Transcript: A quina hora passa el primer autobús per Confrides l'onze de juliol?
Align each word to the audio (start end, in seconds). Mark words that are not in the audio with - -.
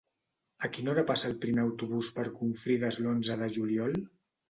A 0.67 0.71
quina 0.77 0.91
hora 0.93 1.03
passa 1.11 1.27
el 1.29 1.37
primer 1.45 1.63
autobús 1.65 2.11
per 2.19 2.27
Confrides 2.41 3.01
l'onze 3.07 3.41
de 3.47 3.55
juliol? 3.61 3.99